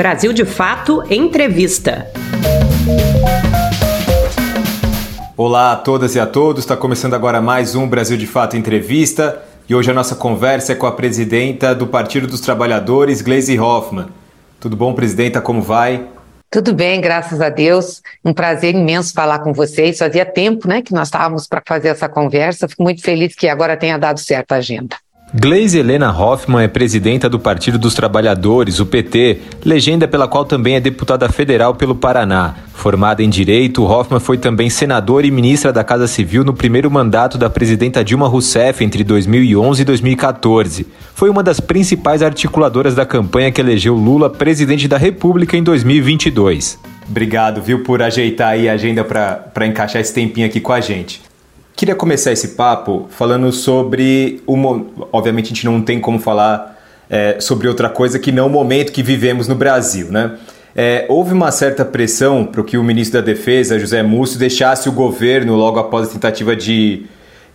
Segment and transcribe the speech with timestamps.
[0.00, 2.10] Brasil de Fato Entrevista.
[5.36, 9.42] Olá a todas e a todos, está começando agora mais um Brasil de Fato Entrevista
[9.68, 14.08] e hoje a nossa conversa é com a presidenta do Partido dos Trabalhadores, Gleisi Hoffmann.
[14.58, 15.38] Tudo bom, presidenta?
[15.38, 16.08] Como vai?
[16.50, 18.00] Tudo bem, graças a Deus.
[18.24, 19.98] Um prazer imenso falar com vocês.
[19.98, 22.66] Fazia tempo né, que nós estávamos para fazer essa conversa.
[22.66, 24.96] Fico muito feliz que agora tenha dado certo a agenda.
[25.32, 30.74] Gleise Helena Hoffmann é presidenta do Partido dos Trabalhadores, o PT, legenda pela qual também
[30.74, 32.56] é deputada federal pelo Paraná.
[32.74, 37.38] Formada em Direito, Hoffmann foi também senadora e ministra da Casa Civil no primeiro mandato
[37.38, 40.86] da presidenta Dilma Rousseff entre 2011 e 2014.
[41.14, 46.76] Foi uma das principais articuladoras da campanha que elegeu Lula presidente da República em 2022.
[47.08, 51.29] Obrigado, viu, por ajeitar aí a agenda para encaixar esse tempinho aqui com a gente.
[51.80, 54.54] Queria começar esse papo falando sobre o.
[55.10, 58.92] Obviamente, a gente não tem como falar é, sobre outra coisa que não o momento
[58.92, 60.32] que vivemos no Brasil, né?
[60.76, 64.92] É, houve uma certa pressão para que o ministro da Defesa, José Múcio, deixasse o
[64.92, 67.06] governo logo após a tentativa de,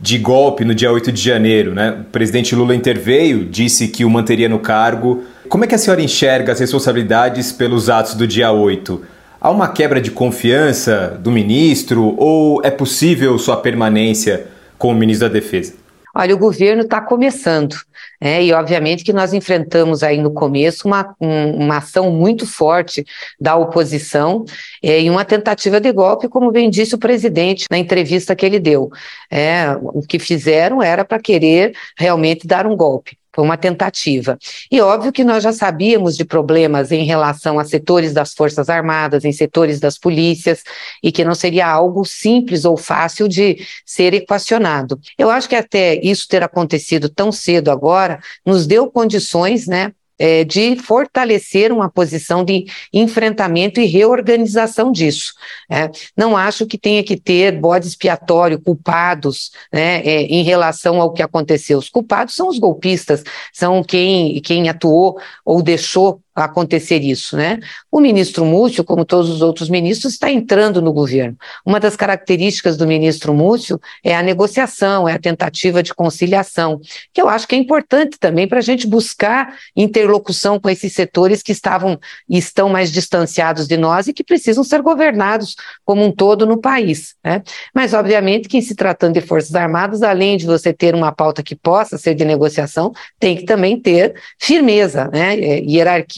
[0.01, 1.75] de golpe no dia 8 de janeiro.
[1.75, 1.95] Né?
[2.01, 5.23] O presidente Lula interveio, disse que o manteria no cargo.
[5.47, 9.03] Como é que a senhora enxerga as responsabilidades pelos atos do dia 8?
[9.45, 15.33] Há uma quebra de confiança do ministro ou é possível sua permanência como ministro da
[15.35, 15.75] Defesa?
[16.15, 17.75] Olha, o governo está começando.
[18.19, 23.05] É, e obviamente que nós enfrentamos aí no começo uma, um, uma ação muito forte
[23.39, 24.45] da oposição
[24.81, 28.59] é, e uma tentativa de golpe, como bem disse o presidente na entrevista que ele
[28.59, 28.89] deu.
[29.29, 33.15] É, o que fizeram era para querer realmente dar um golpe.
[33.35, 34.39] Foi uma tentativa.
[34.71, 39.25] E óbvio que nós já sabíamos de problemas em relação a setores das Forças Armadas,
[39.25, 40.63] em setores das polícias,
[41.03, 44.97] e que não seria algo simples ou fácil de ser equacionado.
[45.17, 50.43] Eu acho que até isso ter acontecido tão cedo agora nos deu condições, né, é,
[50.43, 55.33] de fortalecer uma posição de enfrentamento e reorganização disso.
[55.69, 55.89] É.
[56.15, 61.21] Não acho que tenha que ter bode expiatório, culpados né, é, em relação ao que
[61.21, 61.77] aconteceu.
[61.77, 67.59] Os culpados são os golpistas, são quem, quem atuou ou deixou acontecer isso, né?
[67.89, 71.37] O ministro Múcio, como todos os outros ministros, está entrando no governo.
[71.65, 76.81] Uma das características do ministro Múcio é a negociação, é a tentativa de conciliação,
[77.13, 81.41] que eu acho que é importante também para a gente buscar interlocução com esses setores
[81.41, 81.97] que estavam
[82.29, 86.59] e estão mais distanciados de nós e que precisam ser governados como um todo no
[86.59, 87.41] país, né?
[87.73, 91.41] Mas obviamente que em se tratando de forças armadas, além de você ter uma pauta
[91.41, 95.39] que possa ser de negociação, tem que também ter firmeza, né?
[95.39, 95.59] É,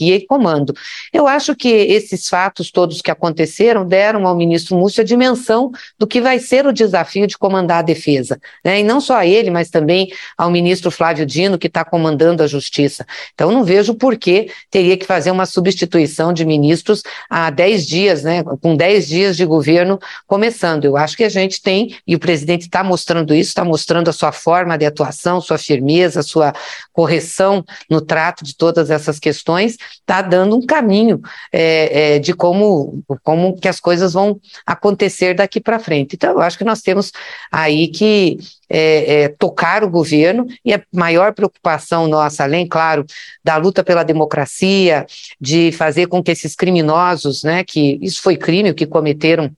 [0.08, 0.74] hierarquia e comando.
[1.12, 6.06] Eu acho que esses fatos todos que aconteceram deram ao ministro Múcio a dimensão do
[6.06, 8.40] que vai ser o desafio de comandar a defesa.
[8.64, 8.80] Né?
[8.80, 12.46] E não só a ele, mas também ao ministro Flávio Dino, que está comandando a
[12.46, 13.06] justiça.
[13.34, 18.22] Então, não vejo por que teria que fazer uma substituição de ministros há 10 dias,
[18.22, 18.42] né?
[18.60, 20.84] com 10 dias de governo começando.
[20.84, 24.12] Eu acho que a gente tem, e o presidente está mostrando isso, está mostrando a
[24.12, 26.52] sua forma de atuação, sua firmeza, sua
[26.92, 29.76] correção no trato de todas essas questões,
[30.08, 31.20] está dando um caminho
[31.52, 36.16] é, é, de como, como que as coisas vão acontecer daqui para frente.
[36.16, 37.12] Então, eu acho que nós temos
[37.52, 38.38] aí que
[38.70, 43.04] é, é, tocar o governo e a maior preocupação nossa, além, claro,
[43.44, 45.06] da luta pela democracia,
[45.38, 49.50] de fazer com que esses criminosos, né, que isso foi crime o que cometeram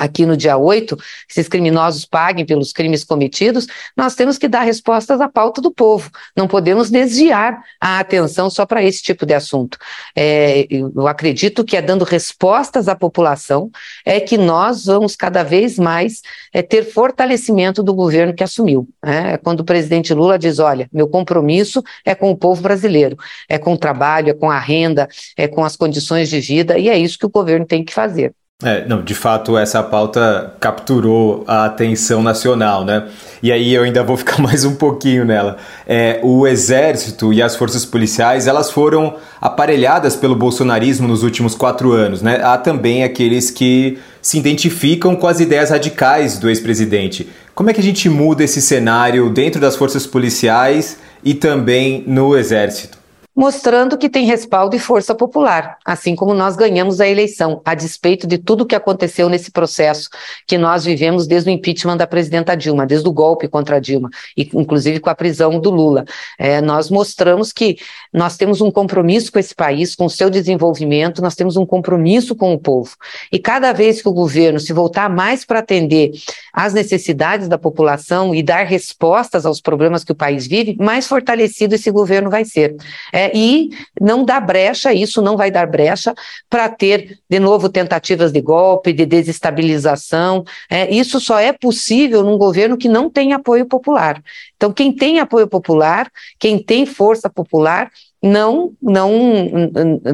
[0.00, 0.96] aqui no dia 8,
[1.28, 6.10] esses criminosos paguem pelos crimes cometidos, nós temos que dar respostas à pauta do povo.
[6.34, 9.76] Não podemos desviar a atenção só para esse tipo de assunto.
[10.16, 13.70] É, eu acredito que é dando respostas à população
[14.06, 18.88] é que nós vamos cada vez mais é, ter fortalecimento do governo que assumiu.
[19.04, 19.34] Né?
[19.34, 23.18] É quando o presidente Lula diz: olha, meu compromisso é com o povo brasileiro,
[23.48, 25.06] é com o trabalho, é com a renda,
[25.36, 28.32] é com as condições de vida, e é isso que o governo tem que fazer.
[28.62, 33.08] É, não, de fato essa pauta capturou a atenção nacional, né?
[33.42, 35.56] E aí eu ainda vou ficar mais um pouquinho nela.
[35.86, 41.92] É, o exército e as forças policiais elas foram aparelhadas pelo bolsonarismo nos últimos quatro
[41.92, 42.42] anos, né?
[42.42, 47.30] Há também aqueles que se identificam com as ideias radicais do ex-presidente.
[47.54, 52.36] Como é que a gente muda esse cenário dentro das forças policiais e também no
[52.36, 52.99] exército?
[53.40, 58.26] Mostrando que tem respaldo e força popular, assim como nós ganhamos a eleição, a despeito
[58.26, 60.10] de tudo o que aconteceu nesse processo
[60.46, 64.10] que nós vivemos desde o impeachment da presidenta Dilma, desde o golpe contra a Dilma,
[64.36, 66.04] e inclusive com a prisão do Lula.
[66.38, 67.78] É, nós mostramos que
[68.12, 72.36] nós temos um compromisso com esse país, com o seu desenvolvimento, nós temos um compromisso
[72.36, 72.94] com o povo.
[73.32, 76.10] E cada vez que o governo se voltar mais para atender
[76.52, 81.74] às necessidades da população e dar respostas aos problemas que o país vive, mais fortalecido
[81.74, 82.76] esse governo vai ser.
[83.10, 86.14] É, e não dá brecha, isso não vai dar brecha
[86.48, 90.44] para ter, de novo, tentativas de golpe, de desestabilização.
[90.68, 94.22] É, isso só é possível num governo que não tem apoio popular.
[94.56, 97.90] Então, quem tem apoio popular, quem tem força popular,
[98.22, 99.10] não não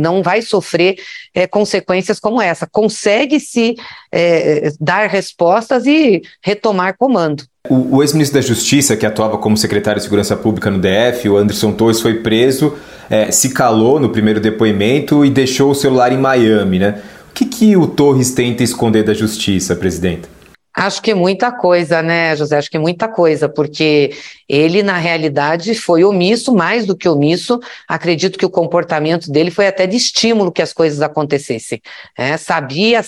[0.00, 0.96] não vai sofrer
[1.34, 2.66] é, consequências como essa.
[2.66, 3.74] Consegue se
[4.12, 7.44] é, dar respostas e retomar comando.
[7.70, 11.36] O, o ex-ministro da Justiça, que atuava como secretário de Segurança Pública no DF, o
[11.36, 12.74] Anderson Torres, foi preso,
[13.08, 17.02] é, se calou no primeiro depoimento e deixou o celular em Miami, né?
[17.30, 20.36] O que, que o Torres tenta esconder da Justiça, presidente?
[20.76, 22.58] Acho que muita coisa, né, José?
[22.58, 24.10] Acho que muita coisa, porque
[24.46, 27.58] ele, na realidade, foi omisso, mais do que omisso.
[27.88, 31.80] Acredito que o comportamento dele foi até de estímulo que as coisas acontecessem.
[32.14, 33.00] É, sabia,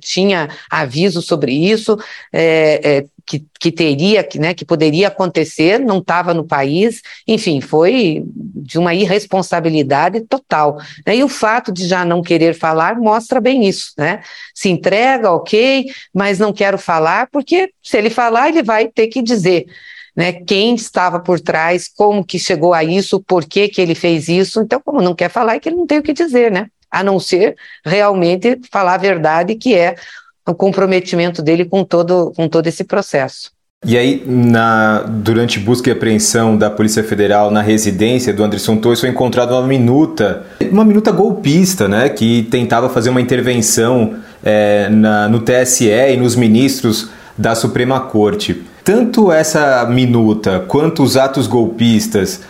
[0.00, 1.96] tinha aviso sobre isso,
[2.32, 7.60] é, é, que, que teria, que, né, que poderia acontecer, não estava no país, enfim,
[7.60, 10.78] foi de uma irresponsabilidade total.
[11.06, 11.16] Né?
[11.16, 14.22] E o fato de já não querer falar mostra bem isso, né?
[14.54, 19.22] Se entrega, ok, mas não quero falar, porque se ele falar, ele vai ter que
[19.22, 19.66] dizer.
[20.16, 24.28] Né, quem estava por trás, como que chegou a isso, por que, que ele fez
[24.28, 24.60] isso.
[24.60, 26.68] Então, como não quer falar, é que ele não tem o que dizer, né?
[26.88, 29.96] A não ser realmente falar a verdade, que é
[30.46, 33.50] o comprometimento dele com todo, com todo esse processo.
[33.86, 39.00] E aí, na, durante busca e apreensão da Polícia Federal na residência do Anderson Torres,
[39.00, 40.42] foi encontrada uma minuta,
[40.72, 46.34] uma minuta golpista, né, que tentava fazer uma intervenção é, na, no TSE e nos
[46.34, 48.62] ministros da Suprema Corte.
[48.82, 52.40] Tanto essa minuta quanto os atos golpistas,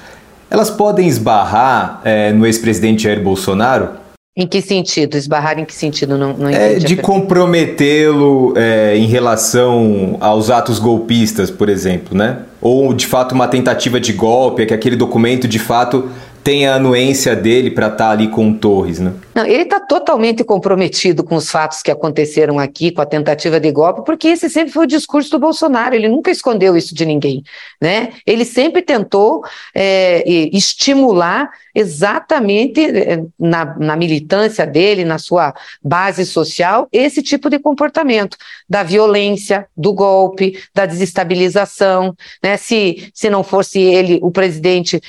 [0.49, 4.04] elas podem esbarrar é, no ex-presidente Jair Bolsonaro?
[4.37, 5.17] Em que sentido?
[5.17, 6.19] Esbarrar em que sentido?
[6.19, 12.39] Não, não é, de comprometê-lo é, em relação aos atos golpistas, por exemplo, né?
[12.61, 16.11] Ou de fato uma tentativa de golpe, é que aquele documento de fato
[16.43, 19.13] tem a anuência dele para estar tá ali com Torres, né?
[19.35, 23.73] Não, ele está totalmente comprometido com os fatos que aconteceram aqui, com a tentativa de
[23.73, 27.43] golpe, porque esse sempre foi o discurso do Bolsonaro, ele nunca escondeu isso de ninguém,
[27.81, 28.13] né?
[28.25, 29.43] Ele sempre tentou
[29.75, 30.23] é,
[30.53, 35.53] estimular exatamente é, na, na militância dele, na sua
[35.83, 38.37] base social, esse tipo de comportamento,
[38.69, 42.57] da violência, do golpe, da desestabilização, né?
[42.57, 45.01] Se, se não fosse ele, o presidente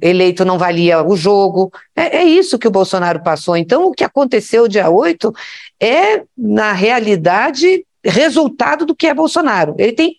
[0.00, 4.04] eleito não valia o jogo, é, é isso que o Bolsonaro passou então, o que
[4.04, 5.32] aconteceu dia 8
[5.80, 9.74] é, na realidade, resultado do que é Bolsonaro.
[9.78, 10.16] Ele tem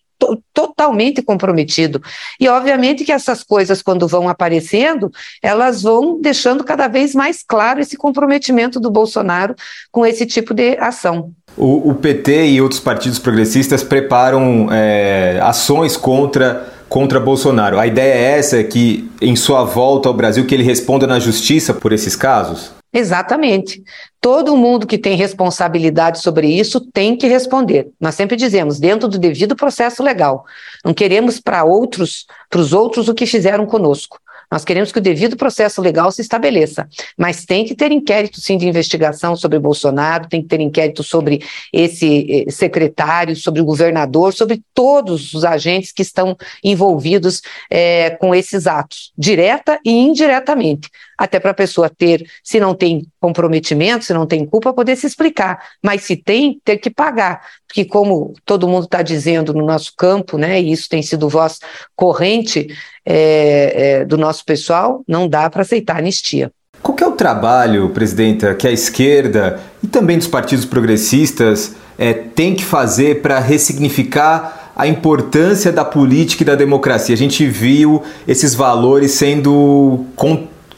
[0.54, 2.02] totalmente comprometido.
[2.40, 7.82] E obviamente que essas coisas, quando vão aparecendo, elas vão deixando cada vez mais claro
[7.82, 9.56] esse comprometimento do Bolsonaro
[9.92, 11.32] com esse tipo de ação.
[11.58, 17.80] O, o PT e outros partidos progressistas preparam é, ações contra contra Bolsonaro.
[17.80, 21.74] A ideia é essa, que em sua volta ao Brasil, que ele responda na justiça
[21.74, 22.72] por esses casos?
[22.94, 23.84] Exatamente.
[24.22, 27.90] Todo mundo que tem responsabilidade sobre isso tem que responder.
[28.00, 30.46] Nós sempre dizemos, dentro do devido processo legal.
[30.86, 34.20] Não queremos para outros, para os outros o que fizeram conosco.
[34.52, 36.88] Nós queremos que o devido processo legal se estabeleça,
[37.18, 41.42] mas tem que ter inquérito, sim, de investigação sobre Bolsonaro, tem que ter inquérito sobre
[41.74, 48.36] esse eh, secretário, sobre o governador, sobre todos os agentes que estão envolvidos é, com
[48.36, 50.88] esses atos, direta e indiretamente
[51.24, 55.08] até para a pessoa ter, se não tem comprometimento, se não tem culpa, poder se
[55.08, 55.58] explicar.
[55.82, 57.42] Mas se tem, ter que pagar.
[57.66, 61.60] Porque, como todo mundo está dizendo no nosso campo, né, e isso tem sido voz
[61.96, 62.68] corrente
[63.06, 66.52] é, é, do nosso pessoal, não dá para aceitar anistia.
[66.82, 72.54] Qual é o trabalho, presidenta, que a esquerda e também dos partidos progressistas é, tem
[72.54, 77.16] que fazer para ressignificar a importância da política e da democracia?
[77.16, 80.06] A gente viu esses valores sendo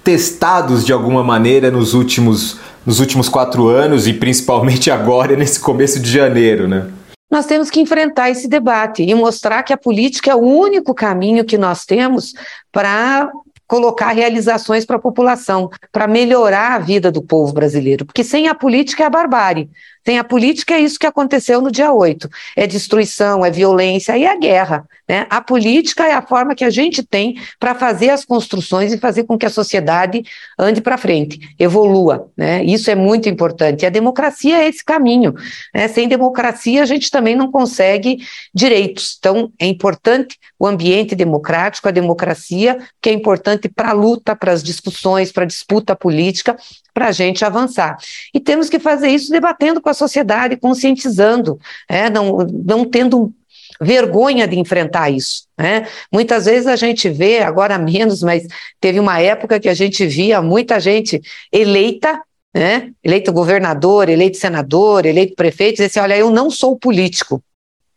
[0.06, 6.00] testados de alguma maneira nos últimos, nos últimos quatro anos e principalmente agora, nesse começo
[6.00, 6.90] de janeiro, né?
[7.30, 11.44] Nós temos que enfrentar esse debate e mostrar que a política é o único caminho
[11.44, 12.34] que nós temos
[12.72, 13.30] para
[13.68, 18.54] colocar realizações para a população, para melhorar a vida do povo brasileiro, porque sem a
[18.54, 19.72] política é a barbárie.
[20.06, 22.30] Tem a política, é isso que aconteceu no dia 8.
[22.56, 24.88] É destruição, é violência e é guerra.
[25.10, 25.26] Né?
[25.32, 29.24] A política é a forma que a gente tem para fazer as construções e fazer
[29.24, 30.24] com que a sociedade
[30.60, 32.30] ande para frente, evolua.
[32.38, 32.64] Né?
[32.64, 33.82] Isso é muito importante.
[33.82, 35.34] E a democracia é esse caminho.
[35.74, 35.88] Né?
[35.88, 38.20] Sem democracia, a gente também não consegue
[38.54, 39.16] direitos.
[39.18, 44.52] Então, é importante o ambiente democrático, a democracia, que é importante para a luta, para
[44.52, 46.56] as discussões, para a disputa política,
[46.96, 47.98] para a gente avançar.
[48.34, 51.60] E temos que fazer isso debatendo com a sociedade, conscientizando,
[51.90, 53.34] é, não, não tendo
[53.82, 55.46] vergonha de enfrentar isso.
[55.58, 55.86] Né?
[56.10, 58.48] Muitas vezes a gente vê, agora menos, mas
[58.80, 61.22] teve uma época que a gente via muita gente
[61.52, 62.22] eleita,
[62.56, 62.92] né?
[63.04, 67.44] eleito governador, eleito senador, eleito prefeito, dizer assim: olha, eu não sou político.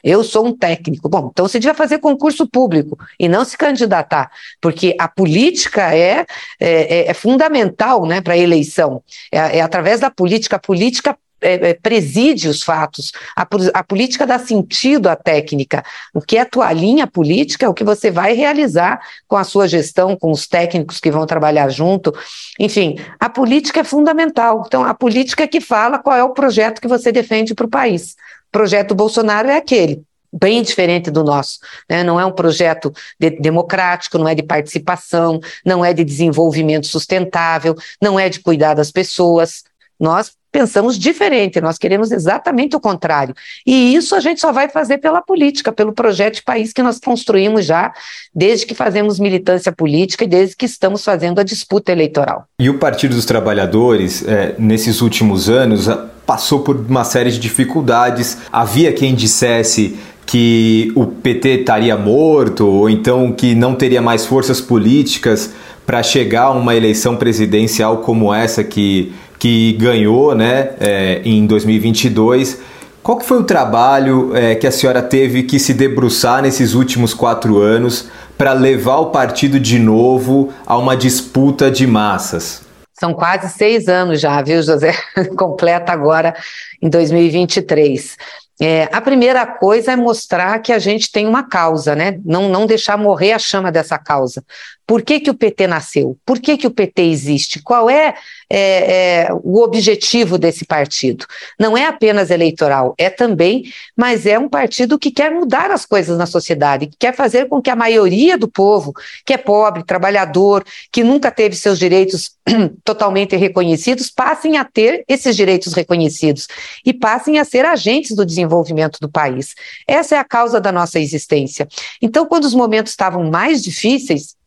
[0.02, 1.08] Eu sou um técnico.
[1.08, 6.24] Bom, então você devia fazer concurso público e não se candidatar, porque a política é,
[6.60, 9.02] é, é fundamental né, para a eleição.
[9.32, 13.12] É, é através da política, a política é, é, preside os fatos.
[13.36, 15.84] A, a, política dá sentido à técnica.
[16.12, 19.44] O que é a tua linha política é o que você vai realizar com a
[19.44, 22.12] sua gestão, com os técnicos que vão trabalhar junto.
[22.58, 24.64] Enfim, a política é fundamental.
[24.66, 27.70] Então, a política é que fala qual é o projeto que você defende para o
[27.70, 28.16] país.
[28.50, 30.02] Projeto Bolsonaro é aquele
[30.32, 31.58] bem diferente do nosso.
[31.88, 32.02] Né?
[32.02, 37.74] Não é um projeto de, democrático, não é de participação, não é de desenvolvimento sustentável,
[38.00, 39.64] não é de cuidar das pessoas.
[39.98, 43.34] Nós pensamos diferente, nós queremos exatamente o contrário.
[43.66, 46.98] E isso a gente só vai fazer pela política, pelo projeto de país que nós
[46.98, 47.92] construímos já,
[48.34, 52.46] desde que fazemos militância política e desde que estamos fazendo a disputa eleitoral.
[52.58, 55.86] E o Partido dos Trabalhadores, é, nesses últimos anos,
[56.28, 58.36] passou por uma série de dificuldades.
[58.52, 64.60] Havia quem dissesse que o PT estaria morto, ou então que não teria mais forças
[64.60, 65.52] políticas
[65.86, 72.58] para chegar a uma eleição presidencial como essa que que ganhou né, é, em 2022.
[73.02, 77.14] Qual que foi o trabalho é, que a senhora teve que se debruçar nesses últimos
[77.14, 82.67] quatro anos para levar o partido de novo a uma disputa de massas?
[82.98, 84.92] São quase seis anos já, viu, José?
[85.38, 86.34] Completa agora
[86.82, 88.16] em 2023.
[88.60, 92.18] É, a primeira coisa é mostrar que a gente tem uma causa, né?
[92.24, 94.44] Não, não deixar morrer a chama dessa causa.
[94.88, 96.16] Por que, que o PT nasceu?
[96.24, 97.60] Por que, que o PT existe?
[97.62, 98.14] Qual é,
[98.48, 101.26] é, é, o objetivo desse partido?
[101.60, 106.16] Não é apenas eleitoral, é também, mas é um partido que quer mudar as coisas
[106.16, 108.94] na sociedade, que quer fazer com que a maioria do povo,
[109.26, 112.30] que é pobre, trabalhador, que nunca teve seus direitos
[112.82, 116.46] totalmente reconhecidos, passem a ter esses direitos reconhecidos
[116.82, 119.54] e passem a ser agentes do desenvolvimento do país.
[119.86, 121.68] Essa é a causa da nossa existência.
[122.00, 124.37] Então, quando os momentos estavam mais difíceis,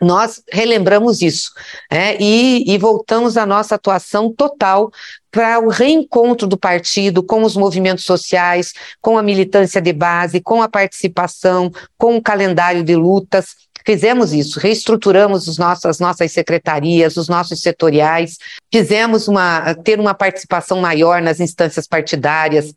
[0.00, 1.52] nós relembramos isso
[1.90, 4.90] né, e, e voltamos à nossa atuação total
[5.30, 10.62] para o reencontro do partido com os movimentos sociais, com a militância de base, com
[10.62, 13.54] a participação, com o calendário de lutas.
[13.84, 18.38] Fizemos isso, reestruturamos os nossos, as nossas secretarias, os nossos setoriais,
[18.72, 22.72] fizemos uma, ter uma participação maior nas instâncias partidárias,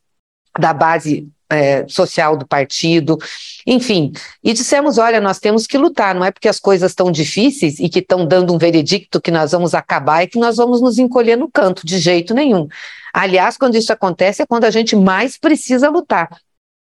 [0.58, 3.18] da base é, social do partido,
[3.66, 4.12] enfim.
[4.44, 7.90] E dissemos: olha, nós temos que lutar, não é porque as coisas estão difíceis e
[7.90, 11.38] que estão dando um veredicto que nós vamos acabar e que nós vamos nos encolher
[11.38, 12.68] no canto, de jeito nenhum.
[13.14, 16.30] Aliás, quando isso acontece, é quando a gente mais precisa lutar,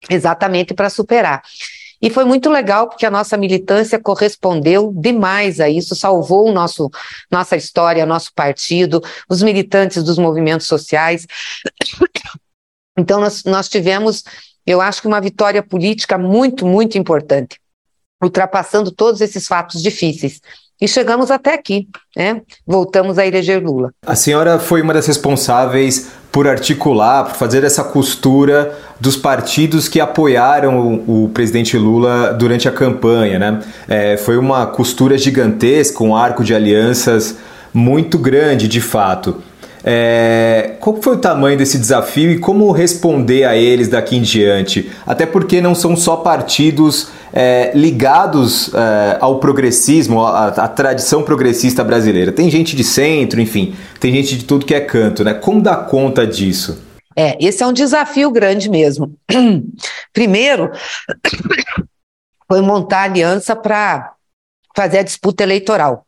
[0.09, 1.41] exatamente para superar.
[2.01, 6.89] E foi muito legal porque a nossa militância correspondeu demais a isso, salvou o nosso,
[7.29, 11.25] nossa história, nosso partido, os militantes dos movimentos sociais.
[12.97, 14.25] Então, nós, nós tivemos
[14.65, 17.59] eu acho que uma vitória política muito, muito importante,
[18.21, 20.41] ultrapassando todos esses fatos difíceis.
[20.81, 22.41] E chegamos até aqui, né?
[22.65, 23.91] Voltamos a eleger Lula.
[24.05, 29.99] A senhora foi uma das responsáveis por articular, por fazer essa costura dos partidos que
[29.99, 33.59] apoiaram o, o presidente Lula durante a campanha, né?
[33.89, 37.35] É, foi uma costura gigantesca, um arco de alianças
[37.73, 39.43] muito grande, de fato.
[39.83, 44.91] É, qual foi o tamanho desse desafio e como responder a eles daqui em diante?
[45.05, 52.31] Até porque não são só partidos é, ligados é, ao progressismo, à, tradição progressista brasileira.
[52.31, 55.33] Tem gente de centro, enfim, tem gente de tudo que é canto, né?
[55.33, 56.83] Como dar conta disso?
[57.15, 59.13] É, esse é um desafio grande mesmo.
[60.13, 60.71] Primeiro,
[62.47, 64.13] foi montar aliança para
[64.75, 66.05] fazer a disputa eleitoral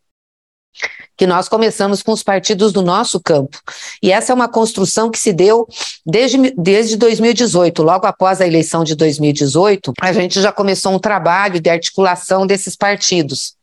[1.22, 3.56] que nós começamos com os partidos do nosso campo.
[4.02, 5.68] E essa é uma construção que se deu
[6.04, 11.60] desde, desde 2018, logo após a eleição de 2018, a gente já começou um trabalho
[11.60, 13.54] de articulação desses partidos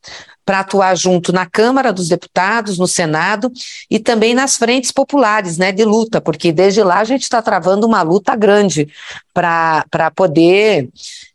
[0.46, 3.50] para atuar junto na Câmara dos Deputados, no Senado
[3.90, 7.88] e também nas frentes populares né, de luta, porque desde lá a gente está travando
[7.88, 8.88] uma luta grande
[9.34, 10.88] para poder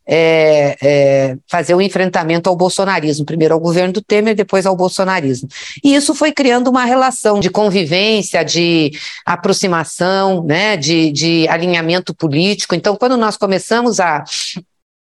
[0.05, 4.75] é, é, fazer o um enfrentamento ao bolsonarismo, primeiro ao governo do Temer, depois ao
[4.75, 5.47] bolsonarismo.
[5.83, 8.91] E isso foi criando uma relação de convivência, de
[9.25, 12.75] aproximação, né, de, de alinhamento político.
[12.75, 14.23] Então, quando nós começamos a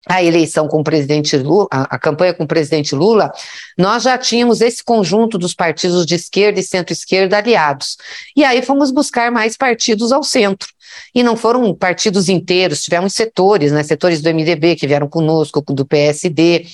[0.07, 3.31] a eleição com o presidente Lula, a, a, campanha com o presidente Lula,
[3.77, 7.97] nós já tínhamos esse conjunto dos partidos de esquerda e centro-esquerda aliados.
[8.35, 10.67] E aí fomos buscar mais partidos ao centro.
[11.13, 15.85] E não foram partidos inteiros, tivemos setores, né, setores do MDB que vieram conosco, do
[15.85, 16.65] PSD,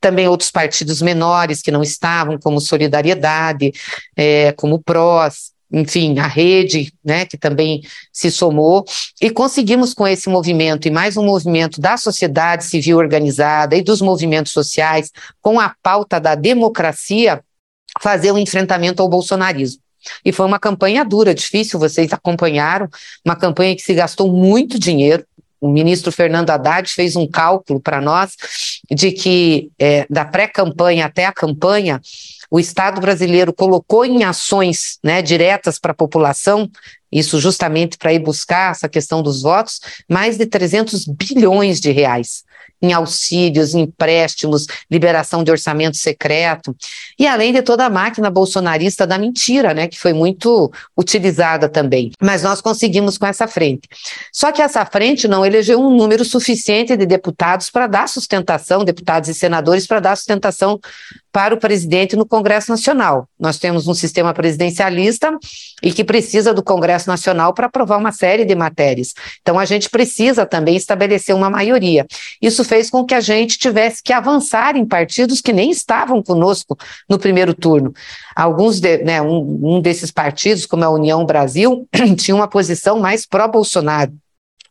[0.00, 3.72] também outros partidos menores que não estavam, como Solidariedade,
[4.16, 7.82] é, como PROS, enfim, a rede, né, que também
[8.12, 8.84] se somou,
[9.20, 14.00] e conseguimos com esse movimento, e mais um movimento da sociedade civil organizada e dos
[14.00, 15.10] movimentos sociais,
[15.42, 17.42] com a pauta da democracia,
[18.00, 19.80] fazer o um enfrentamento ao bolsonarismo.
[20.24, 22.88] E foi uma campanha dura, difícil, vocês acompanharam,
[23.24, 25.24] uma campanha que se gastou muito dinheiro,
[25.60, 28.32] o ministro Fernando Haddad fez um cálculo para nós
[28.90, 32.00] de que é, da pré-campanha até a campanha,
[32.50, 36.70] o Estado brasileiro colocou em ações né, diretas para a população,
[37.10, 42.44] isso justamente para ir buscar essa questão dos votos, mais de 300 bilhões de reais
[42.80, 46.76] em auxílios, empréstimos, liberação de orçamento secreto,
[47.18, 52.12] e além de toda a máquina bolsonarista da mentira, né, que foi muito utilizada também.
[52.20, 53.88] Mas nós conseguimos com essa frente.
[54.32, 59.28] Só que essa frente não elegeu um número suficiente de deputados para dar sustentação, deputados
[59.28, 60.78] e senadores para dar sustentação
[61.36, 63.28] para o presidente no Congresso Nacional.
[63.38, 65.38] Nós temos um sistema presidencialista
[65.82, 69.12] e que precisa do Congresso Nacional para aprovar uma série de matérias.
[69.42, 72.06] Então, a gente precisa também estabelecer uma maioria.
[72.40, 76.74] Isso fez com que a gente tivesse que avançar em partidos que nem estavam conosco
[77.06, 77.92] no primeiro turno.
[78.34, 83.26] Alguns, de, né, um, um desses partidos, como a União Brasil, tinha uma posição mais
[83.26, 84.10] pró-Bolsonaro.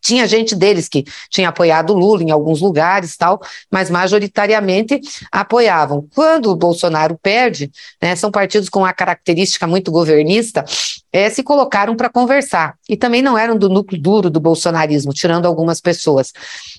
[0.06, 6.08] Tinha gente deles que tinha apoiado o Lula em alguns lugares tal, mas majoritariamente apoiavam.
[6.14, 10.64] Quando o Bolsonaro perde, né, são partidos com uma característica muito governista,
[11.12, 12.76] é, se colocaram para conversar.
[12.88, 16.32] E também não eram do núcleo duro do bolsonarismo, tirando algumas pessoas.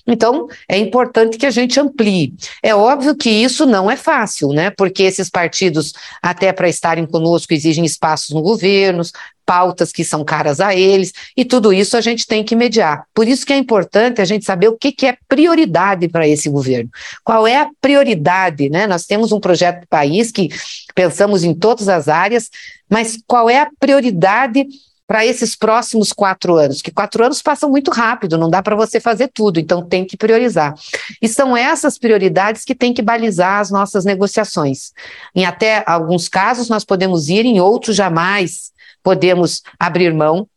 [0.07, 2.33] Então, é importante que a gente amplie.
[2.63, 4.69] É óbvio que isso não é fácil, né?
[4.69, 5.91] Porque esses partidos,
[6.21, 9.01] até para estarem conosco, exigem espaços no governo,
[9.47, 13.05] pautas que são caras a eles, e tudo isso a gente tem que mediar.
[13.13, 16.49] Por isso que é importante a gente saber o que, que é prioridade para esse
[16.49, 16.89] governo.
[17.23, 18.85] Qual é a prioridade, né?
[18.85, 20.49] Nós temos um projeto de país que
[20.93, 22.49] pensamos em todas as áreas,
[22.89, 24.67] mas qual é a prioridade
[25.07, 28.99] para esses próximos quatro anos, que quatro anos passam muito rápido, não dá para você
[28.99, 30.75] fazer tudo, então tem que priorizar.
[31.21, 34.91] E são essas prioridades que têm que balizar as nossas negociações.
[35.33, 38.75] Em até alguns casos nós podemos ir, em outros jamais
[39.07, 40.49] podemos abrir mão,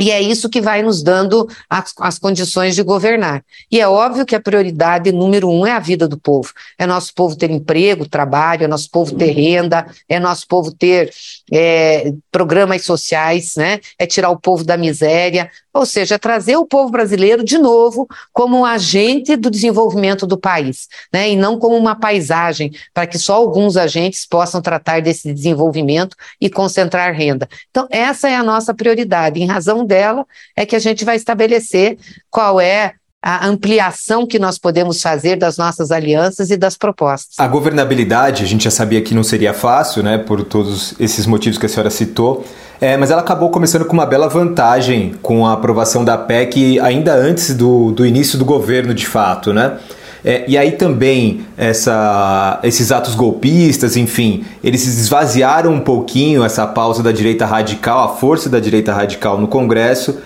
[0.00, 3.42] e é isso que vai nos dando as, as, condições de governar.
[3.68, 6.52] E é óbvio que a prioridade número um é a vida do povo.
[6.78, 11.10] É nosso povo ter emprego, trabalho, é nosso povo ter renda, é nosso povo ter
[11.52, 13.80] é, programas sociais, né?
[13.98, 18.58] É tirar o povo da miséria, ou seja, trazer o povo brasileiro de novo como
[18.58, 21.30] um agente do desenvolvimento do país, né?
[21.30, 26.50] E não como uma paisagem para que só alguns agentes possam tratar desse desenvolvimento e
[26.50, 27.48] concentrar renda.
[27.70, 29.40] Então, essa é a nossa prioridade.
[29.40, 31.96] Em razão dela, é que a gente vai estabelecer
[32.28, 37.34] qual é a ampliação que nós podemos fazer das nossas alianças e das propostas.
[37.38, 41.58] A governabilidade, a gente já sabia que não seria fácil, né, por todos esses motivos
[41.58, 42.44] que a senhora citou,
[42.80, 47.12] é, mas ela acabou começando com uma bela vantagem com a aprovação da PEC ainda
[47.12, 49.78] antes do, do início do governo, de fato, né?
[50.24, 57.02] É, e aí também essa, esses atos golpistas, enfim, eles esvaziaram um pouquinho essa pausa
[57.02, 60.18] da direita radical, a força da direita radical no Congresso,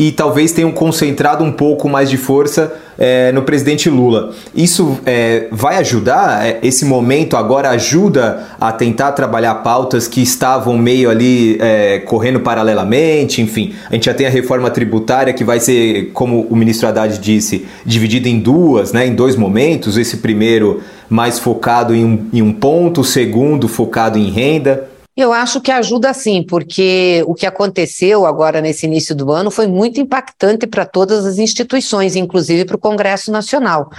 [0.00, 4.32] e talvez tenham concentrado um pouco mais de força é, no presidente Lula.
[4.54, 6.42] Isso é, vai ajudar?
[6.42, 12.40] É, esse momento agora ajuda a tentar trabalhar pautas que estavam meio ali é, correndo
[12.40, 13.42] paralelamente?
[13.42, 17.18] Enfim, a gente já tem a reforma tributária que vai ser, como o ministro Haddad
[17.18, 19.98] disse, dividida em duas, né, em dois momentos.
[19.98, 24.89] Esse primeiro mais focado em um, em um ponto, o segundo focado em renda.
[25.16, 29.66] Eu acho que ajuda sim, porque o que aconteceu agora nesse início do ano foi
[29.66, 33.90] muito impactante para todas as instituições, inclusive para o Congresso Nacional.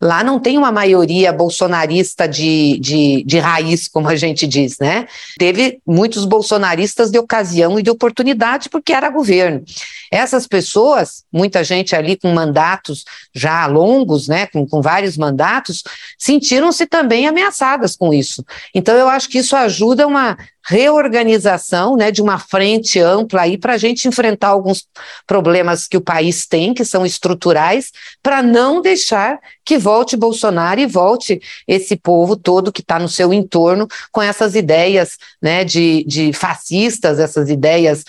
[0.00, 5.06] Lá não tem uma maioria bolsonarista de, de, de raiz, como a gente diz, né?
[5.38, 9.64] Teve muitos bolsonaristas de ocasião e de oportunidade, porque era governo.
[10.12, 15.82] Essas pessoas, muita gente ali com mandatos já longos, né, com, com vários mandatos,
[16.18, 18.44] sentiram-se também ameaçadas com isso.
[18.74, 23.74] Então, eu acho que isso ajuda uma reorganização né, de uma frente ampla aí para
[23.74, 24.86] a gente enfrentar alguns
[25.26, 30.86] problemas que o país tem, que são estruturais, para não deixar que volte Bolsonaro e
[30.86, 36.32] volte esse povo todo que está no seu entorno com essas ideias né, de, de
[36.32, 38.04] fascistas, essas ideias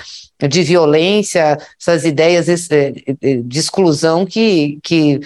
[0.50, 5.20] de violência, essas ideias de exclusão que, que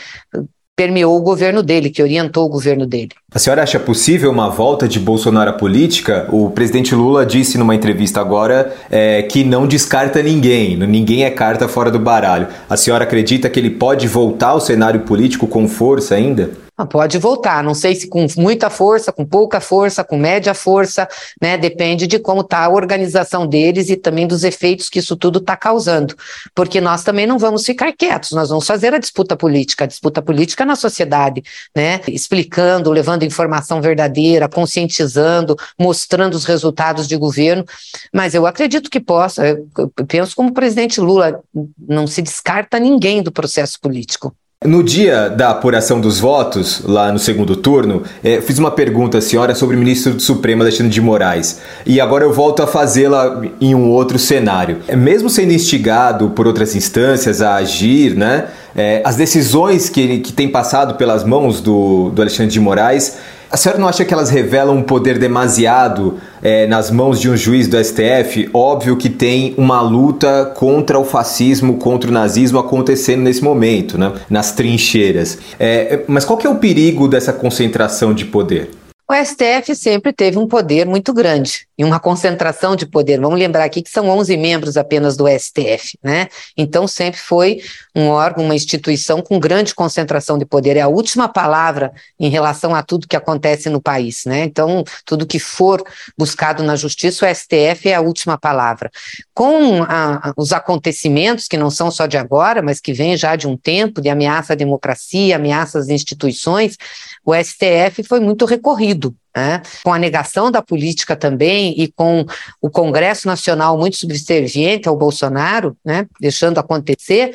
[0.76, 3.12] permeou o governo dele, que orientou o governo dele.
[3.34, 6.28] A senhora acha possível uma volta de Bolsonaro à política?
[6.34, 11.66] O presidente Lula disse numa entrevista agora é, que não descarta ninguém, ninguém é carta
[11.66, 12.50] fora do baralho.
[12.70, 16.52] A senhora acredita que ele pode voltar ao cenário político com força ainda?
[16.82, 21.08] Ah, pode voltar, não sei se com muita força, com pouca força, com média força,
[21.40, 21.56] né?
[21.56, 25.56] Depende de como está a organização deles e também dos efeitos que isso tudo está
[25.56, 26.16] causando.
[26.56, 30.24] Porque nós também não vamos ficar quietos, nós vamos fazer a disputa política, a disputa
[30.24, 31.44] política na sociedade,
[31.76, 32.02] né?
[32.08, 37.66] Explicando, levando informação verdadeira, conscientizando, mostrando os resultados de governo.
[38.14, 41.40] Mas eu acredito que possa, eu penso como o presidente Lula,
[41.78, 44.34] não se descarta ninguém do processo político.
[44.64, 49.22] No dia da apuração dos votos, lá no segundo turno, eh, fiz uma pergunta à
[49.22, 51.60] senhora sobre o ministro do Supremo, Alexandre de Moraes.
[51.84, 54.78] E agora eu volto a fazê-la em um outro cenário.
[54.96, 58.50] Mesmo sendo instigado por outras instâncias a agir, né?
[58.76, 63.18] Eh, as decisões que, que tem passado pelas mãos do, do Alexandre de Moraes
[63.52, 67.36] a senhora não acha que elas revelam um poder demasiado é, nas mãos de um
[67.36, 68.50] juiz do STF?
[68.54, 74.14] Óbvio que tem uma luta contra o fascismo, contra o nazismo acontecendo nesse momento, né?
[74.30, 75.38] nas trincheiras.
[75.60, 78.72] É, mas qual que é o perigo dessa concentração de poder?
[79.06, 83.20] O STF sempre teve um poder muito grande e uma concentração de poder.
[83.20, 86.28] Vamos lembrar aqui que são 11 membros apenas do STF, né?
[86.56, 87.60] Então sempre foi
[87.96, 90.78] um órgão, uma instituição com grande concentração de poder.
[90.78, 94.44] É a última palavra em relação a tudo que acontece no país, né?
[94.44, 95.84] Então, tudo que for
[96.16, 98.92] buscado na justiça, o STF é a última palavra.
[99.34, 103.48] Com a, os acontecimentos, que não são só de agora, mas que vêm já de
[103.48, 106.78] um tempo, de ameaça à democracia, ameaça às instituições,
[107.26, 109.16] o STF foi muito recorrido.
[109.36, 109.62] Né?
[109.84, 112.26] Com a negação da política também e com
[112.62, 116.06] o Congresso Nacional muito subserviente ao Bolsonaro, né?
[116.20, 117.34] deixando acontecer,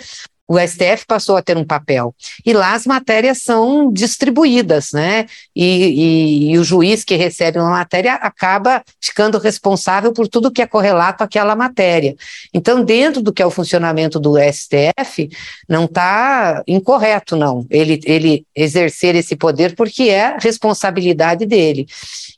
[0.48, 2.14] o STF passou a ter um papel.
[2.44, 5.26] E lá as matérias são distribuídas, né?
[5.54, 10.62] E, e, e, o juiz que recebe uma matéria acaba ficando responsável por tudo que
[10.62, 12.14] é correlato àquela matéria.
[12.54, 15.28] Então, dentro do que é o funcionamento do STF,
[15.68, 21.86] não está incorreto, não, ele, ele exercer esse poder, porque é responsabilidade dele.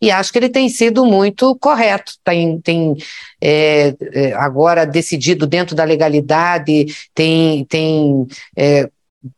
[0.00, 2.96] E acho que ele tem sido muito correto, tem, tem
[3.40, 8.88] é, é, agora decidido dentro da legalidade, tem, tem é,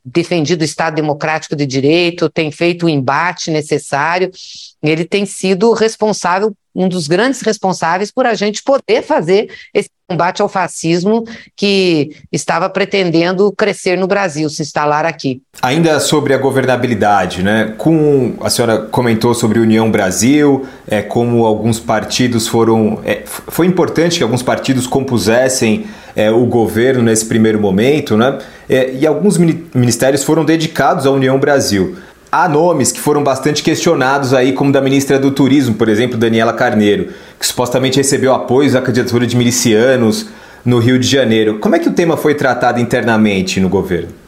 [0.04, 4.30] defendido o Estado democrático de direito, tem feito o embate necessário,
[4.82, 10.42] ele tem sido responsável, um dos grandes responsáveis por a gente poder fazer esse combate
[10.42, 15.40] ao fascismo que estava pretendendo crescer no Brasil, se instalar aqui.
[15.62, 17.74] Ainda sobre a governabilidade, né?
[17.78, 24.18] Com a senhora comentou sobre União Brasil, é como alguns partidos foram, é, foi importante
[24.18, 28.38] que alguns partidos compusessem é, o governo nesse primeiro momento, né?
[28.68, 31.96] É, e alguns ministérios foram dedicados à União Brasil.
[32.32, 36.52] Há nomes que foram bastante questionados aí, como da ministra do Turismo, por exemplo, Daniela
[36.52, 40.28] Carneiro, que supostamente recebeu apoio à candidatura de milicianos
[40.64, 41.58] no Rio de Janeiro.
[41.58, 44.19] Como é que o tema foi tratado internamente no governo?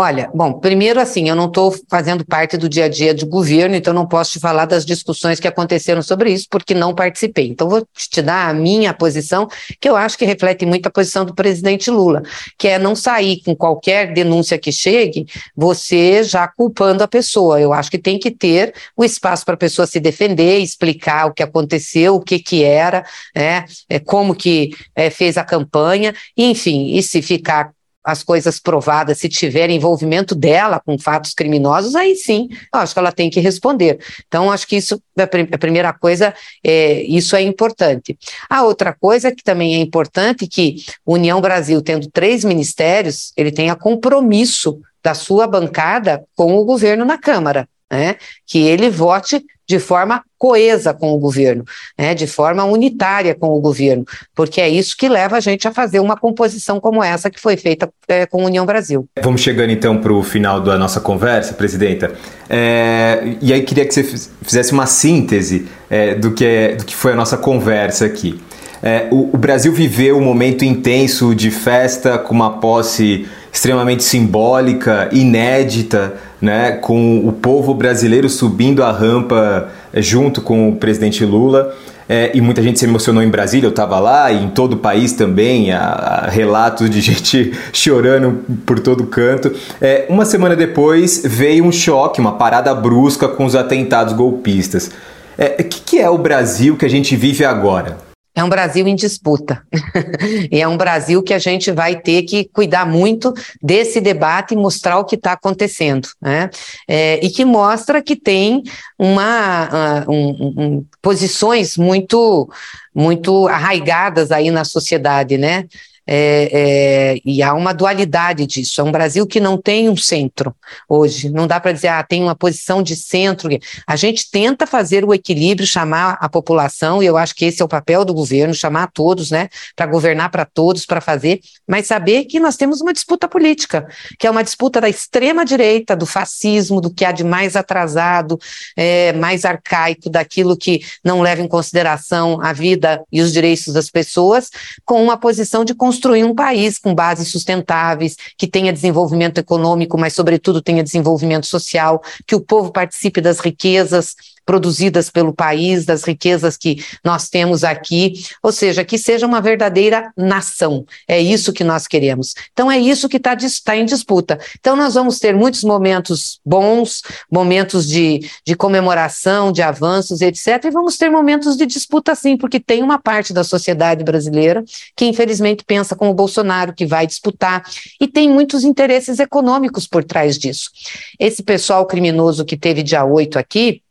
[0.00, 3.74] Olha, bom, primeiro assim, eu não estou fazendo parte do dia a dia do governo,
[3.74, 7.48] então não posso te falar das discussões que aconteceram sobre isso, porque não participei.
[7.48, 9.48] Então vou te dar a minha posição,
[9.80, 12.22] que eu acho que reflete muito a posição do presidente Lula,
[12.56, 17.60] que é não sair com qualquer denúncia que chegue, você já culpando a pessoa.
[17.60, 21.34] Eu acho que tem que ter o espaço para a pessoa se defender, explicar o
[21.34, 26.94] que aconteceu, o que que era, né, é, como que é, fez a campanha, enfim,
[26.96, 27.72] e se ficar
[28.08, 33.12] as coisas provadas, se tiver envolvimento dela com fatos criminosos, aí sim, acho que ela
[33.12, 33.98] tem que responder.
[34.26, 36.32] Então, acho que isso, a primeira coisa,
[36.64, 38.18] é, isso é importante.
[38.48, 43.76] A outra coisa que também é importante, que União Brasil, tendo três ministérios, ele tenha
[43.76, 47.68] compromisso da sua bancada com o governo na Câmara.
[47.90, 48.16] Né,
[48.46, 51.64] que ele vote de forma coesa com o governo,
[51.98, 54.04] né, de forma unitária com o governo,
[54.34, 57.56] porque é isso que leva a gente a fazer uma composição como essa que foi
[57.56, 59.06] feita é, com a União Brasil.
[59.22, 62.12] Vamos chegando então para o final da nossa conversa, presidenta,
[62.48, 64.04] é, e aí queria que você
[64.42, 68.40] fizesse uma síntese é, do, que é, do que foi a nossa conversa aqui.
[68.82, 75.08] É, o, o, Brasil viveu um momento intenso de festa com uma posse extremamente simbólica,
[75.12, 81.74] inédita, né, com o povo brasileiro subindo a rampa eh, junto com o presidente Lula.
[82.08, 84.76] É, e muita gente se emocionou em Brasília, eu estava lá, e em todo o
[84.78, 89.52] país também, há, relatos de gente chorando por todo canto.
[89.78, 94.86] É, uma semana depois veio um choque, uma parada brusca com os atentados golpistas.
[94.86, 94.90] O
[95.36, 98.07] é, que, que é o Brasil que a gente vive agora?
[98.38, 99.62] É um Brasil em disputa.
[100.50, 104.56] e é um Brasil que a gente vai ter que cuidar muito desse debate e
[104.56, 106.08] mostrar o que está acontecendo.
[106.20, 106.48] Né?
[106.86, 108.62] É, e que mostra que tem
[108.96, 112.48] uma, uh, um, um, posições muito,
[112.94, 115.64] muito arraigadas aí na sociedade, né?
[116.10, 118.80] É, é, e há uma dualidade disso.
[118.80, 120.56] É um Brasil que não tem um centro
[120.88, 121.28] hoje.
[121.28, 123.50] Não dá para dizer, ah, tem uma posição de centro.
[123.86, 127.64] A gente tenta fazer o equilíbrio, chamar a população, e eu acho que esse é
[127.64, 132.24] o papel do governo, chamar todos, né, para governar para todos, para fazer, mas saber
[132.24, 133.86] que nós temos uma disputa política,
[134.18, 138.38] que é uma disputa da extrema-direita, do fascismo, do que há de mais atrasado,
[138.74, 143.90] é, mais arcaico, daquilo que não leva em consideração a vida e os direitos das
[143.90, 144.48] pessoas,
[144.86, 149.98] com uma posição de construção construir um país com bases sustentáveis, que tenha desenvolvimento econômico,
[149.98, 154.14] mas, sobretudo, tenha desenvolvimento social, que o povo participe das riquezas
[154.48, 160.10] produzidas pelo país, das riquezas que nós temos aqui, ou seja, que seja uma verdadeira
[160.16, 160.86] nação.
[161.06, 162.34] É isso que nós queremos.
[162.54, 164.40] Então, é isso que está tá em disputa.
[164.58, 170.70] Então, nós vamos ter muitos momentos bons, momentos de, de comemoração, de avanços, etc., e
[170.70, 174.64] vamos ter momentos de disputa, sim, porque tem uma parte da sociedade brasileira
[174.96, 177.64] que, infelizmente, pensa como o Bolsonaro, que vai disputar,
[178.00, 180.70] e tem muitos interesses econômicos por trás disso.
[181.18, 183.82] Esse pessoal criminoso que teve dia 8 aqui,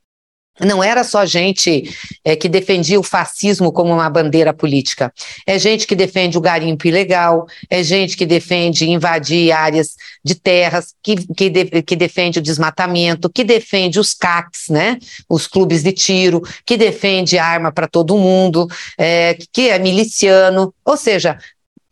[0.59, 5.13] não era só gente é, que defendia o fascismo como uma bandeira política.
[5.45, 10.93] É gente que defende o garimpo ilegal, é gente que defende invadir áreas de terras,
[11.03, 14.97] que, que, de, que defende o desmatamento, que defende os CACs, né?
[15.29, 18.67] Os clubes de tiro, que defende arma para todo mundo,
[18.97, 20.73] é, que é miliciano.
[20.83, 21.37] Ou seja,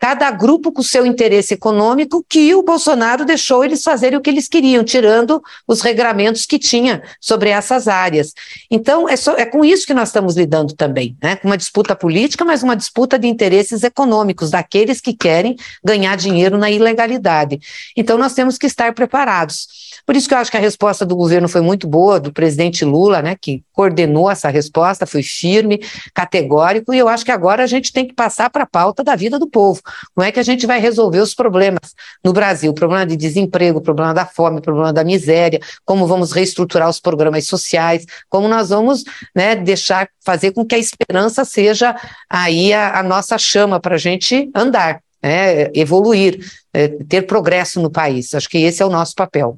[0.06, 4.48] cada grupo com seu interesse econômico, que o Bolsonaro deixou eles fazerem o que eles
[4.48, 8.32] queriam, tirando os regramentos que tinha sobre essas áreas.
[8.70, 11.38] Então, é, só, é com isso que nós estamos lidando também, né?
[11.38, 16.56] com uma disputa política, mas uma disputa de interesses econômicos, daqueles que querem ganhar dinheiro
[16.56, 17.60] na ilegalidade.
[17.98, 19.85] Então, nós temos que estar preparados.
[20.06, 22.86] Por isso que eu acho que a resposta do governo foi muito boa, do presidente
[22.86, 25.82] Lula, né, que coordenou essa resposta, foi firme,
[26.14, 29.16] categórico, e eu acho que agora a gente tem que passar para a pauta da
[29.16, 29.82] vida do povo.
[30.14, 32.72] Como é que a gente vai resolver os problemas no Brasil?
[32.72, 36.90] O problema de desemprego, o problema da fome, o problema da miséria, como vamos reestruturar
[36.90, 39.04] os programas sociais, como nós vamos
[39.36, 41.96] né, deixar, fazer com que a esperança seja
[42.30, 45.05] aí a, a nossa chama para a gente andar.
[45.28, 46.38] É, evoluir,
[46.72, 48.36] é, ter progresso no país.
[48.36, 49.58] Acho que esse é o nosso papel.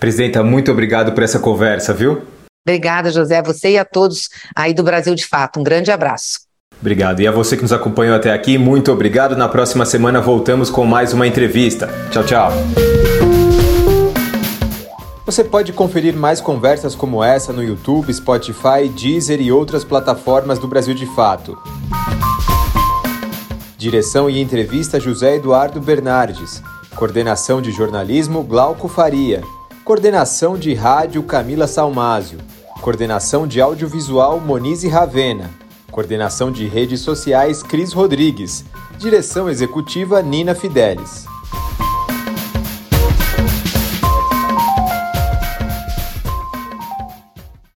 [0.00, 2.22] Presidenta, muito obrigado por essa conversa, viu?
[2.66, 5.60] Obrigada, José, você e a todos aí do Brasil de Fato.
[5.60, 6.40] Um grande abraço.
[6.80, 7.20] Obrigado.
[7.20, 9.36] E a você que nos acompanhou até aqui, muito obrigado.
[9.36, 11.88] Na próxima semana voltamos com mais uma entrevista.
[12.10, 12.52] Tchau, tchau.
[15.24, 20.66] Você pode conferir mais conversas como essa no YouTube, Spotify, Deezer e outras plataformas do
[20.66, 21.56] Brasil de Fato.
[23.82, 26.62] Direção e entrevista José Eduardo Bernardes.
[26.94, 29.42] Coordenação de jornalismo Glauco Faria.
[29.84, 32.38] Coordenação de rádio Camila Salmásio.
[32.80, 35.50] Coordenação de audiovisual Monize Ravena.
[35.90, 38.64] Coordenação de redes sociais Cris Rodrigues.
[38.98, 41.24] Direção executiva Nina Fidelis.